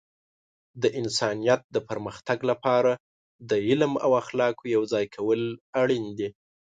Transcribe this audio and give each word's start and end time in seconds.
د 0.81 0.83
انسانیت 0.99 1.61
د 1.75 1.77
پرمختګ 1.89 2.39
لپاره 2.51 2.91
د 3.49 3.51
علم 3.67 3.93
او 4.05 4.11
اخلاقو 4.21 4.63
یوځای 4.75 5.05
کول 5.15 5.41
اړین 5.81 6.05
دي. 6.17 6.29